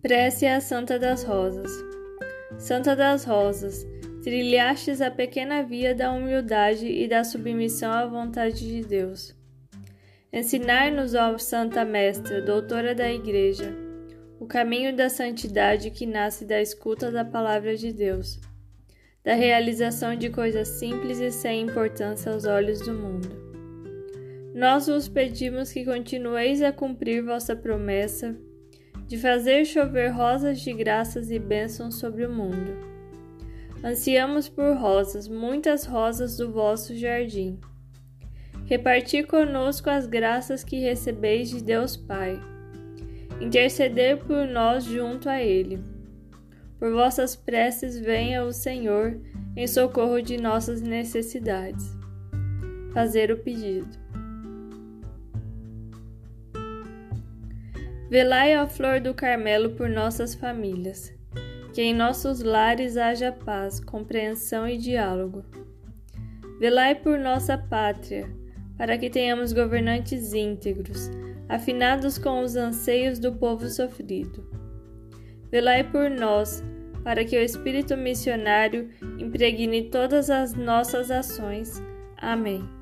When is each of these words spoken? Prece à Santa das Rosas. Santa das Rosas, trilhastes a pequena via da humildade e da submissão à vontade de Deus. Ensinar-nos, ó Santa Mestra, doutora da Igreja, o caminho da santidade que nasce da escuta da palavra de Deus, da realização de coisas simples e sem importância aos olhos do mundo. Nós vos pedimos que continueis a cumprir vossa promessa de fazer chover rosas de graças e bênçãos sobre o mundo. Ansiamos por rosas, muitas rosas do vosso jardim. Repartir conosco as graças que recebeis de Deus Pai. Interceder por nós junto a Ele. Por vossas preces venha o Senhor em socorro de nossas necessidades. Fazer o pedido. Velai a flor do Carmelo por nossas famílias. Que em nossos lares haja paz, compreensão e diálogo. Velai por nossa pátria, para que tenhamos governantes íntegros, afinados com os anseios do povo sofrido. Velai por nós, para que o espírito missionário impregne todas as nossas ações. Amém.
Prece 0.00 0.46
à 0.46 0.60
Santa 0.60 0.96
das 0.96 1.24
Rosas. 1.24 1.72
Santa 2.56 2.94
das 2.94 3.24
Rosas, 3.24 3.84
trilhastes 4.22 5.00
a 5.00 5.10
pequena 5.10 5.64
via 5.64 5.92
da 5.92 6.12
humildade 6.12 6.86
e 6.86 7.08
da 7.08 7.24
submissão 7.24 7.90
à 7.90 8.06
vontade 8.06 8.64
de 8.64 8.86
Deus. 8.86 9.36
Ensinar-nos, 10.32 11.16
ó 11.16 11.36
Santa 11.36 11.84
Mestra, 11.84 12.40
doutora 12.40 12.94
da 12.94 13.12
Igreja, 13.12 13.74
o 14.38 14.46
caminho 14.46 14.94
da 14.94 15.08
santidade 15.08 15.90
que 15.90 16.06
nasce 16.06 16.44
da 16.44 16.62
escuta 16.62 17.10
da 17.10 17.24
palavra 17.24 17.76
de 17.76 17.92
Deus, 17.92 18.38
da 19.24 19.34
realização 19.34 20.14
de 20.14 20.30
coisas 20.30 20.68
simples 20.68 21.18
e 21.18 21.32
sem 21.32 21.62
importância 21.62 22.30
aos 22.30 22.44
olhos 22.44 22.80
do 22.82 22.94
mundo. 22.94 23.28
Nós 24.54 24.86
vos 24.86 25.08
pedimos 25.08 25.72
que 25.72 25.84
continueis 25.84 26.62
a 26.62 26.70
cumprir 26.70 27.20
vossa 27.24 27.56
promessa 27.56 28.38
de 29.08 29.16
fazer 29.16 29.64
chover 29.64 30.10
rosas 30.10 30.60
de 30.60 30.72
graças 30.72 31.30
e 31.30 31.38
bênçãos 31.38 31.94
sobre 31.94 32.26
o 32.26 32.32
mundo. 32.32 32.76
Ansiamos 33.82 34.48
por 34.48 34.76
rosas, 34.76 35.26
muitas 35.26 35.86
rosas 35.86 36.36
do 36.36 36.52
vosso 36.52 36.94
jardim. 36.94 37.58
Repartir 38.66 39.26
conosco 39.26 39.88
as 39.88 40.06
graças 40.06 40.62
que 40.62 40.78
recebeis 40.78 41.48
de 41.48 41.62
Deus 41.62 41.96
Pai. 41.96 42.38
Interceder 43.40 44.18
por 44.18 44.46
nós 44.46 44.84
junto 44.84 45.28
a 45.28 45.40
Ele. 45.40 45.82
Por 46.78 46.92
vossas 46.92 47.34
preces 47.34 47.98
venha 47.98 48.44
o 48.44 48.52
Senhor 48.52 49.18
em 49.56 49.66
socorro 49.66 50.20
de 50.20 50.36
nossas 50.36 50.82
necessidades. 50.82 51.96
Fazer 52.92 53.30
o 53.30 53.38
pedido. 53.38 54.07
Velai 58.10 58.54
a 58.54 58.66
flor 58.66 59.00
do 59.00 59.12
Carmelo 59.12 59.70
por 59.70 59.86
nossas 59.86 60.34
famílias. 60.34 61.12
Que 61.74 61.82
em 61.82 61.94
nossos 61.94 62.42
lares 62.42 62.96
haja 62.96 63.30
paz, 63.30 63.80
compreensão 63.80 64.66
e 64.66 64.78
diálogo. 64.78 65.44
Velai 66.58 66.94
por 66.94 67.18
nossa 67.18 67.58
pátria, 67.58 68.26
para 68.78 68.96
que 68.96 69.10
tenhamos 69.10 69.52
governantes 69.52 70.32
íntegros, 70.32 71.10
afinados 71.50 72.16
com 72.16 72.40
os 72.40 72.56
anseios 72.56 73.18
do 73.18 73.32
povo 73.32 73.68
sofrido. 73.68 74.48
Velai 75.50 75.84
por 75.84 76.08
nós, 76.08 76.64
para 77.04 77.26
que 77.26 77.36
o 77.36 77.42
espírito 77.42 77.94
missionário 77.94 78.88
impregne 79.18 79.90
todas 79.90 80.30
as 80.30 80.54
nossas 80.54 81.10
ações. 81.10 81.82
Amém. 82.16 82.77